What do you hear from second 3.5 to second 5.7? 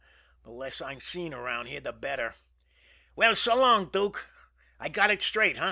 long, Dook I got it straight, eh?